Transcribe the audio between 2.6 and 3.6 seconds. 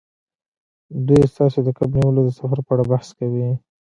په اړه بحث کوي